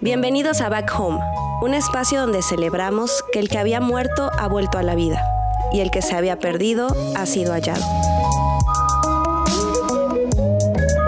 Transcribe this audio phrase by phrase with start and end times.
[0.00, 1.20] Bienvenidos a Back Home,
[1.62, 5.22] un espacio donde celebramos que el que había muerto ha vuelto a la vida
[5.72, 7.84] y el que se había perdido ha sido hallado.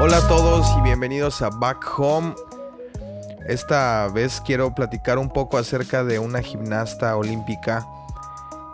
[0.01, 2.35] Hola a todos y bienvenidos a Back Home.
[3.47, 7.87] Esta vez quiero platicar un poco acerca de una gimnasta olímpica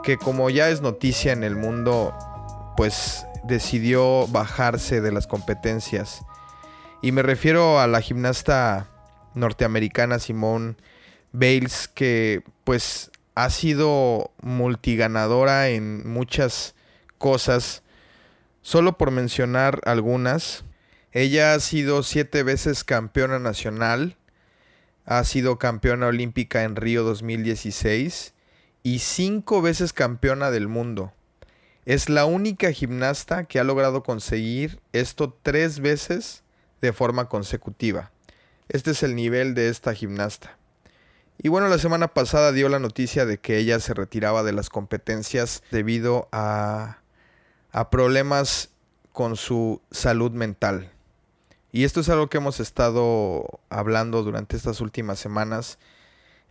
[0.02, 2.12] que como ya es noticia en el mundo,
[2.76, 6.22] pues decidió bajarse de las competencias.
[7.02, 8.88] Y me refiero a la gimnasta
[9.34, 10.76] norteamericana Simone
[11.32, 16.74] Bales, que pues ha sido multiganadora en muchas
[17.18, 17.82] cosas.
[18.60, 20.64] Solo por mencionar algunas,
[21.10, 24.16] ella ha sido siete veces campeona nacional,
[25.04, 28.34] ha sido campeona olímpica en Río 2016
[28.84, 31.12] y cinco veces campeona del mundo.
[31.84, 36.44] Es la única gimnasta que ha logrado conseguir esto tres veces
[36.80, 38.12] de forma consecutiva.
[38.68, 40.56] Este es el nivel de esta gimnasta.
[41.38, 44.70] Y bueno, la semana pasada dio la noticia de que ella se retiraba de las
[44.70, 46.98] competencias debido a,
[47.90, 48.70] problemas
[49.12, 50.92] con su salud mental.
[51.72, 55.78] Y esto es algo que hemos estado hablando durante estas últimas semanas,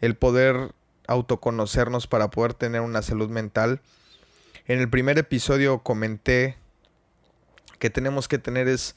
[0.01, 0.73] el poder
[1.07, 3.81] autoconocernos para poder tener una salud mental.
[4.71, 6.55] En el primer episodio comenté
[7.77, 8.95] que tenemos que tener es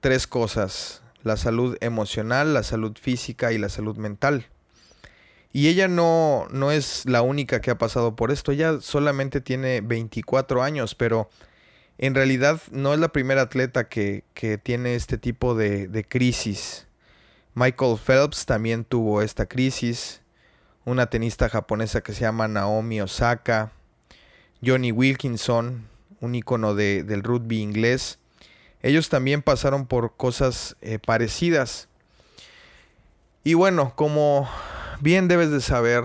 [0.00, 4.46] tres cosas, la salud emocional, la salud física y la salud mental.
[5.52, 9.82] Y ella no, no es la única que ha pasado por esto, ella solamente tiene
[9.82, 11.28] 24 años, pero
[11.98, 14.24] en realidad no es la primera atleta que,
[14.62, 16.86] tiene este tipo de, de crisis.
[17.52, 20.22] Michael Phelps también tuvo esta crisis
[20.86, 23.72] una tenista japonesa que se llama Naomi Osaka,
[24.64, 25.86] Johnny Wilkinson,
[26.20, 28.18] un icono del rugby inglés.
[28.82, 31.88] Ellos también pasaron por cosas eh, parecidas.
[33.44, 34.48] Y bueno, como
[35.00, 36.04] bien debes de saber,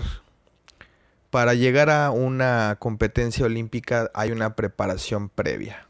[1.30, 5.88] para llegar a una competencia olímpica hay una preparación previa.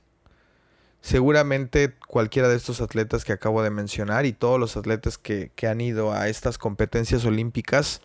[1.02, 5.66] Seguramente cualquiera de estos atletas que acabo de mencionar y todos los atletas que, que
[5.66, 8.00] han ido a estas competencias olímpicas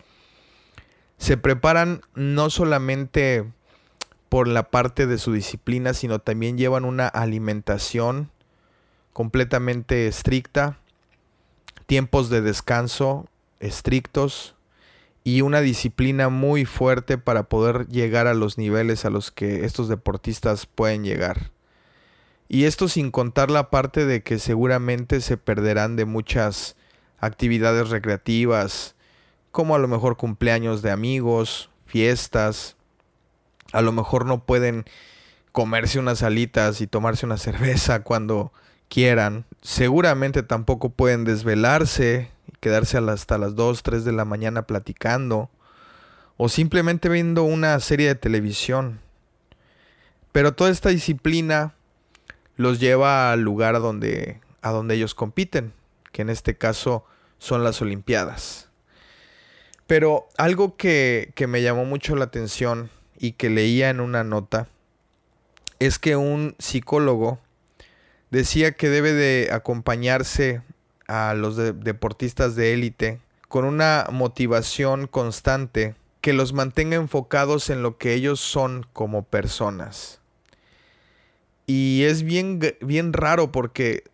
[1.16, 3.46] se preparan no solamente
[4.30, 8.30] por la parte de su disciplina, sino también llevan una alimentación
[9.12, 10.78] completamente estricta,
[11.86, 13.26] tiempos de descanso
[13.58, 14.54] estrictos
[15.24, 19.88] y una disciplina muy fuerte para poder llegar a los niveles a los que estos
[19.88, 21.50] deportistas pueden llegar.
[22.48, 26.76] Y esto sin contar la parte de que seguramente se perderán de muchas
[27.18, 28.94] actividades recreativas,
[29.50, 32.76] como a lo mejor cumpleaños de amigos, fiestas,
[33.72, 34.84] a lo mejor no pueden
[35.52, 38.52] comerse unas alitas y tomarse una cerveza cuando
[38.88, 45.50] quieran, seguramente tampoco pueden desvelarse y quedarse hasta las 2, 3 de la mañana platicando
[46.36, 49.00] o simplemente viendo una serie de televisión.
[50.32, 51.74] Pero toda esta disciplina
[52.56, 55.72] los lleva al lugar donde, a donde ellos compiten,
[56.12, 57.04] que en este caso
[57.38, 58.68] son las Olimpiadas.
[59.86, 64.66] Pero algo que, me llamó mucho la atención y que leía en una nota
[65.78, 67.38] es que un psicólogo
[68.30, 70.62] decía que debe de acompañarse
[71.06, 77.98] a los deportistas de élite con una motivación constante que los mantenga enfocados en lo
[77.98, 80.20] que ellos son como personas.
[81.66, 84.04] Y es bien, bien raro porque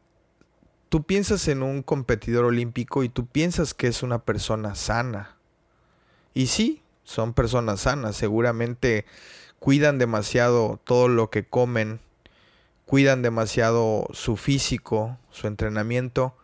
[0.88, 5.36] tú piensas en un competidor olímpico y tú piensas que es una persona sana.
[6.32, 9.06] Y sí, son personas sanas, seguramente
[9.60, 12.00] cuidan demasiado todo lo que comen,
[12.84, 16.36] cuidan demasiado su físico, su entrenamiento,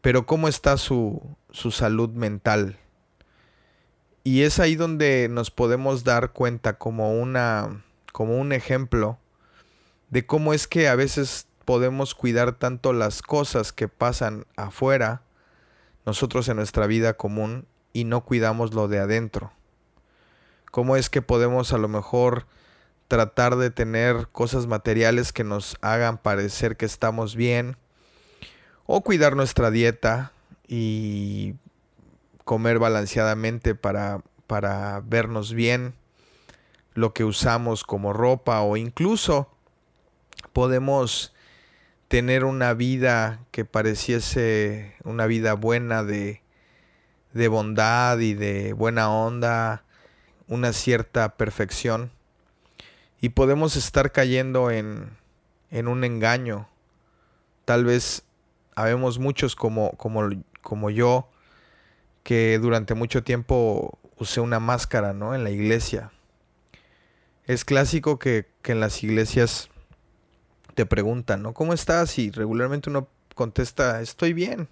[0.00, 2.78] pero ¿cómo está su, su salud mental?
[4.24, 9.18] Y es ahí donde nos podemos dar cuenta como una como un ejemplo
[10.08, 15.22] de cómo es que a veces podemos cuidar tanto las cosas que pasan afuera,
[16.06, 19.52] nosotros en nuestra vida común, y no cuidamos lo de adentro?
[20.78, 22.46] ¿Cómo es que podemos a lo mejor
[23.08, 27.76] tratar de tener cosas materiales que nos hagan parecer que estamos bien?
[28.86, 30.30] O cuidar nuestra dieta
[30.68, 31.56] y
[32.44, 35.94] comer balanceadamente para, para vernos bien,
[36.94, 39.50] lo que usamos como ropa o incluso
[40.52, 41.34] podemos
[42.06, 46.40] tener una vida que pareciese una vida buena de
[47.32, 49.84] de bondad y de buena onda,
[50.48, 52.10] una cierta perfección.
[53.20, 55.10] Y podemos estar cayendo en,
[55.70, 56.68] en un engaño.
[57.64, 58.24] Tal vez
[58.74, 60.28] habemos muchos como, como,
[60.62, 61.28] como yo
[62.22, 65.34] que durante mucho tiempo usé una máscara, ¿no?
[65.34, 66.12] En la iglesia.
[67.46, 69.70] Es clásico que, que en las iglesias
[70.74, 71.54] te preguntan, ¿no?
[71.54, 72.18] ¿Cómo estás?
[72.18, 74.68] Y regularmente uno contesta, estoy bien.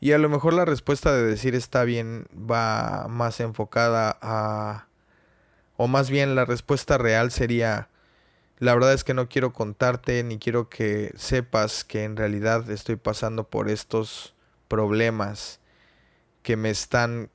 [0.00, 4.86] Y a lo mejor la respuesta de decir está bien va más enfocada a...
[5.76, 7.88] O más bien la respuesta real sería,
[8.58, 12.96] la verdad es que no quiero contarte ni quiero que sepas que en realidad estoy
[12.96, 14.34] pasando por estos
[14.68, 15.58] problemas
[16.42, 17.30] que me están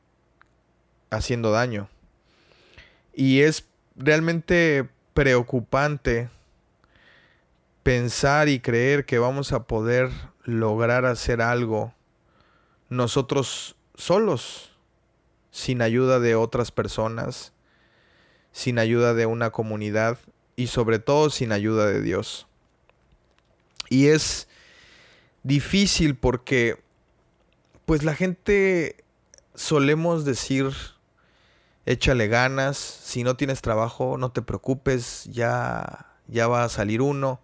[1.10, 1.90] haciendo daño.
[3.14, 3.66] Y es
[3.96, 6.30] realmente preocupante
[7.84, 10.10] pensar y creer que vamos a poder
[10.44, 11.94] lograr hacer algo
[12.90, 14.72] nosotros solos,
[15.52, 17.54] sin ayuda de otras personas,
[18.52, 20.18] sin ayuda de una comunidad
[20.56, 22.48] y sobre todo sin ayuda de Dios.
[23.90, 24.48] Y es
[25.44, 26.82] difícil porque
[27.86, 29.04] pues la gente
[29.56, 30.72] solemos decir
[31.86, 37.42] échale ganas, si no tienes trabajo no te preocupes, ya ya va a salir uno.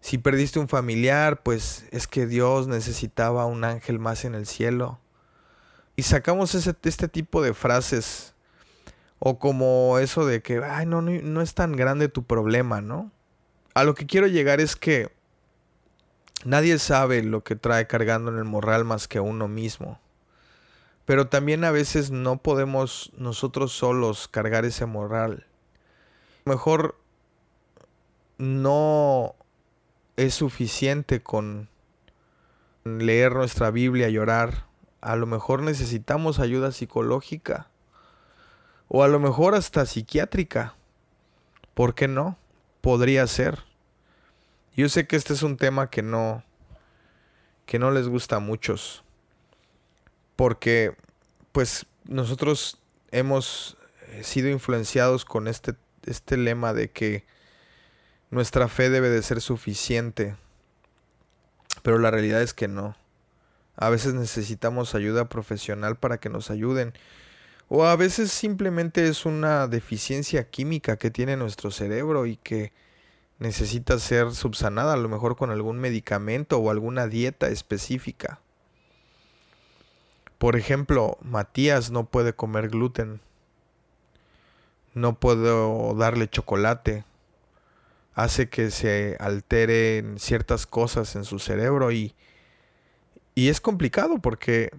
[0.00, 4.98] Si perdiste un familiar, pues es que Dios necesitaba un ángel más en el cielo.
[5.96, 8.34] Y sacamos ese, este tipo de frases.
[9.18, 13.12] O como eso de que, ay, no, no, no es tan grande tu problema, ¿no?
[13.74, 15.12] A lo que quiero llegar es que
[16.44, 20.00] nadie sabe lo que trae cargando en el morral más que uno mismo.
[21.04, 25.46] Pero también a veces no podemos nosotros solos cargar ese morral.
[26.44, 26.96] Mejor
[28.38, 29.34] no
[30.20, 31.70] es suficiente con
[32.84, 34.66] leer nuestra Biblia y orar.
[35.00, 37.70] A lo mejor necesitamos ayuda psicológica
[38.88, 40.74] o a lo mejor hasta psiquiátrica.
[41.72, 42.36] ¿Por qué no?
[42.82, 43.64] Podría ser.
[44.76, 46.44] Yo sé que este es un tema que no
[47.64, 49.02] que no les gusta a muchos.
[50.36, 50.98] Porque
[51.52, 52.78] pues nosotros
[53.10, 53.78] hemos
[54.20, 57.24] sido influenciados con este este lema de que
[58.30, 60.36] nuestra fe debe de ser suficiente.
[61.82, 62.96] Pero la realidad es que no.
[63.76, 66.92] A veces necesitamos ayuda profesional para que nos ayuden.
[67.68, 72.72] O a veces simplemente es una deficiencia química que tiene nuestro cerebro y que
[73.38, 78.40] necesita ser subsanada, a lo mejor con algún medicamento o alguna dieta específica.
[80.38, 83.20] Por ejemplo, Matías no puede comer gluten.
[84.94, 87.04] No puedo darle chocolate
[88.14, 92.14] hace que se alteren ciertas cosas en su cerebro y,
[93.34, 94.70] y es complicado porque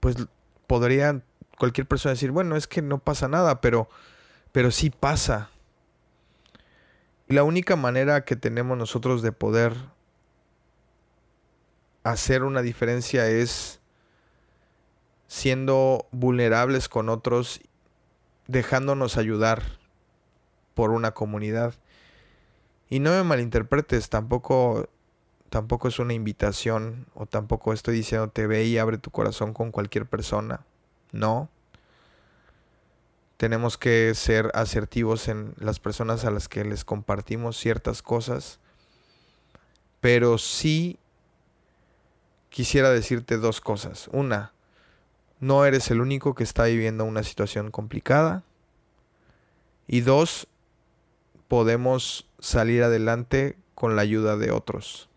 [0.00, 0.16] pues
[0.66, 1.22] podría
[1.58, 3.88] cualquier persona decir, bueno, es que no pasa nada, pero,
[4.50, 5.50] pero sí pasa.
[7.28, 9.74] Y la única manera que tenemos nosotros de poder
[12.04, 13.80] hacer una diferencia es
[15.28, 17.60] siendo vulnerables con otros,
[18.48, 19.62] dejándonos ayudar
[20.74, 21.74] por una comunidad.
[22.92, 24.86] Y no me malinterpretes, tampoco,
[25.48, 29.70] tampoco es una invitación o tampoco estoy diciendo te ve y abre tu corazón con
[29.70, 30.66] cualquier persona.
[31.10, 31.48] No.
[33.38, 38.60] Tenemos que ser asertivos en las personas a las que les compartimos ciertas cosas.
[40.02, 40.98] Pero sí
[42.50, 44.10] quisiera decirte dos cosas.
[44.12, 44.52] Una,
[45.40, 48.44] no eres el único que está viviendo una situación complicada.
[49.86, 50.46] Y dos,
[51.52, 55.10] podemos salir adelante con la ayuda de otros.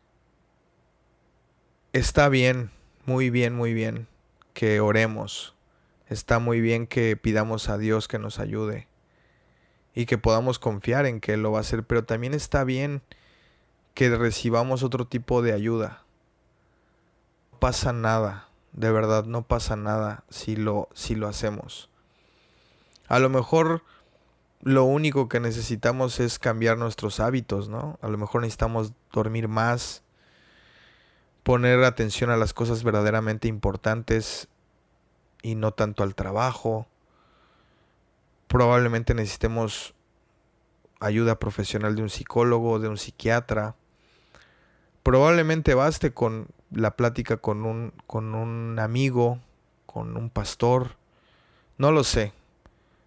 [1.93, 2.71] Está bien,
[3.05, 4.09] muy bien, muy bien
[4.51, 5.55] que oremos.
[6.09, 8.89] Está muy bien que pidamos a Dios que nos ayude
[9.93, 13.01] y que podamos confiar en que Él lo va a hacer, pero también está bien
[13.93, 16.03] que recibamos otro tipo de ayuda.
[17.53, 21.89] No pasa nada, de verdad no pasa nada si lo, si lo hacemos.
[23.07, 23.83] A lo mejor
[24.65, 27.99] lo único que necesitamos es cambiar nuestros hábitos, ¿no?
[28.01, 30.01] A lo mejor necesitamos dormir más,
[31.43, 34.47] poner atención a las cosas verdaderamente importantes
[35.43, 36.87] y no tanto al trabajo.
[38.47, 39.93] Probablemente necesitemos
[40.99, 43.75] ayuda profesional de un psicólogo, de un psiquiatra.
[45.03, 49.39] Probablemente baste con la plática con un, con un amigo,
[49.85, 50.95] con un pastor.
[51.77, 52.33] No lo sé.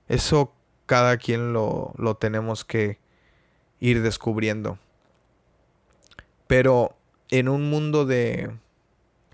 [0.06, 0.52] Eso
[0.88, 2.99] cada quien lo, lo tenemos que
[3.78, 4.80] ir descubriendo.
[6.49, 6.97] Pero
[7.30, 8.50] en un mundo de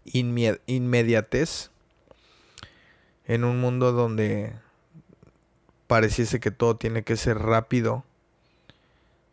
[0.04, 1.70] inmediatez,
[3.25, 4.52] en un mundo donde
[5.87, 8.04] pareciese que todo tiene que ser rápido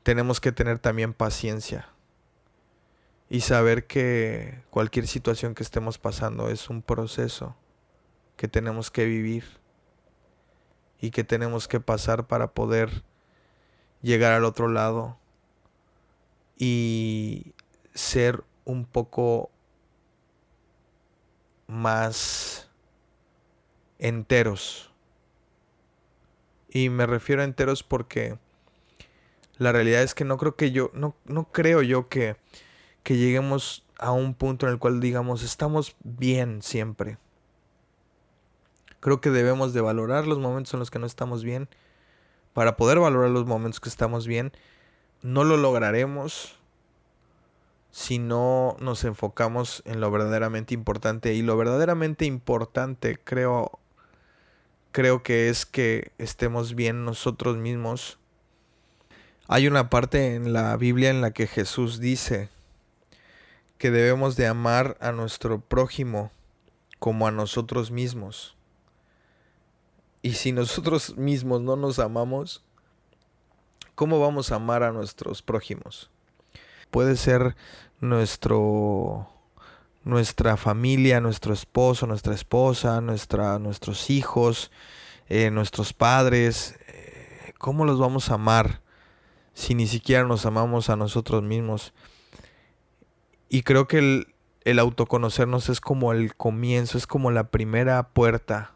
[0.03, 1.89] tenemos que tener también paciencia
[3.29, 7.55] y saber que cualquier situación que estemos pasando es un proceso
[8.35, 9.60] que tenemos que vivir
[11.01, 13.03] y que tenemos que pasar para poder
[14.01, 15.17] llegar al otro lado
[16.57, 17.53] y
[17.93, 19.49] ser un poco
[21.67, 22.69] más
[23.97, 24.91] enteros.
[26.69, 28.37] Y me refiero a enteros porque
[29.57, 32.37] la realidad es que no creo que yo, no, no creo yo que,
[33.03, 37.17] que lleguemos a un punto en el cual digamos estamos bien siempre.
[39.01, 41.67] Creo que debemos de valorar los momentos en los que no estamos bien
[42.53, 44.53] para poder valorar los momentos que estamos bien.
[45.21, 46.57] No lo lograremos
[47.91, 51.33] si no nos enfocamos en lo verdaderamente importante.
[51.33, 53.79] Y lo verdaderamente importante creo,
[54.91, 58.17] creo que es que estemos bien nosotros mismos.
[59.47, 62.49] Hay una parte en la Biblia en la que Jesús dice
[63.77, 66.31] que debemos de amar a nuestro prójimo
[66.99, 68.55] como a nosotros mismos.
[70.21, 72.63] Y si nosotros mismos no nos amamos,
[73.95, 76.11] ¿cómo vamos a amar a nuestros prójimos?
[76.91, 77.55] Puede ser
[77.99, 79.27] nuestro
[80.03, 84.71] nuestra familia, nuestro esposo, nuestra esposa, nuestra, nuestros hijos,
[85.27, 86.75] eh, nuestros padres.
[86.87, 88.81] Eh, ¿Cómo los vamos a amar
[89.53, 91.93] si ni siquiera nos amamos a nosotros mismos?
[93.49, 98.73] Y creo que el, el autoconocernos es como el comienzo, es como la primera puerta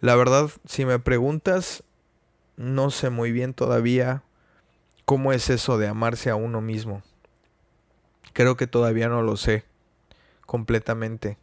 [0.00, 1.82] la verdad, si me preguntas,
[2.56, 4.22] no sé muy bien todavía
[5.04, 7.02] cómo es eso de amarse a uno mismo.
[8.32, 9.64] Creo que todavía no lo sé
[10.46, 11.36] completamente.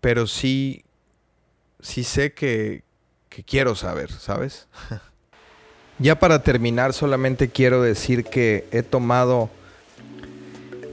[0.00, 0.84] Pero sí,
[1.80, 2.82] sí sé que,
[3.30, 4.68] que quiero saber, ¿sabes?
[5.98, 9.48] ya para terminar, solamente quiero decir que he tomado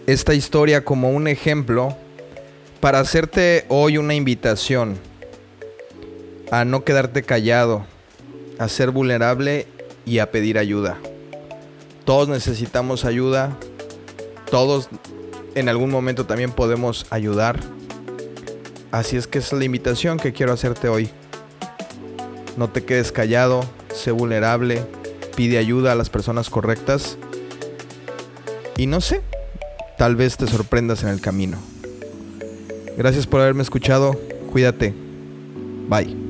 [0.07, 1.97] esta historia como un ejemplo
[2.79, 4.97] para hacerte hoy una invitación
[6.53, 7.83] a no quedarte callado,
[8.59, 9.65] a ser vulnerable
[10.05, 10.97] y a pedir ayuda.
[12.05, 13.57] Todos necesitamos ayuda,
[14.51, 14.87] todos
[15.55, 17.59] en algún momento también podemos ayudar.
[18.91, 21.09] Así es que esa es la invitación que quiero hacerte hoy.
[22.55, 24.85] No te quedes callado, sé vulnerable,
[25.35, 27.17] pide ayuda a las personas correctas
[28.77, 29.23] y no sé,
[29.97, 31.57] tal vez te sorprendas en el camino.
[32.95, 34.19] Gracias por haberme escuchado,
[34.51, 34.93] cuídate,
[35.89, 36.22] bye.